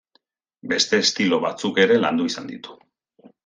[0.71, 2.79] Beste estilo batzuk ere landu izan ditu.